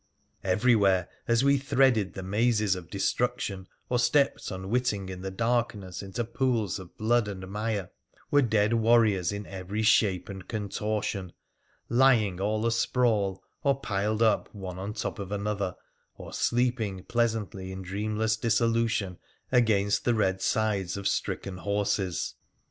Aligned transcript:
Everywhere, 0.43 1.07
as 1.27 1.43
we 1.43 1.59
threaded 1.59 2.15
the 2.15 2.23
mazes 2.23 2.73
of 2.73 2.89
destruction 2.89 3.67
or 3.87 3.99
stepped 3.99 4.49
unwitting 4.49 5.09
in 5.09 5.21
the 5.21 5.29
darkness 5.29 6.01
into 6.01 6.23
pools 6.25 6.79
of 6.79 6.97
blood 6.97 7.27
and 7.27 7.47
mire, 7.47 7.91
were 8.31 8.41
dead 8.41 8.73
warriors 8.73 9.31
in 9.31 9.45
every 9.45 9.83
shape 9.83 10.27
and 10.27 10.47
contortion, 10.47 11.33
lying 11.87 12.41
all 12.41 12.65
asprawl, 12.65 13.43
or 13.61 13.79
piled 13.79 14.23
up 14.23 14.49
one 14.55 14.79
on 14.79 14.95
top 14.95 15.19
of 15.19 15.31
another, 15.31 15.75
or 16.17 16.33
sleeping 16.33 17.03
pleasantly 17.03 17.71
in 17.71 17.83
dreamless 17.83 18.35
dissolution 18.37 19.19
against 19.51 20.03
the 20.03 20.15
red 20.15 20.41
sides 20.41 20.97
of 20.97 21.07
stricken 21.07 21.57
horses. 21.57 22.33